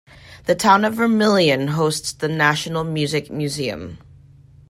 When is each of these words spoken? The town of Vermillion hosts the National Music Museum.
The 0.47 0.55
town 0.55 0.83
of 0.83 0.95
Vermillion 0.95 1.67
hosts 1.67 2.11
the 2.11 2.27
National 2.27 2.83
Music 2.83 3.29
Museum. 3.29 3.99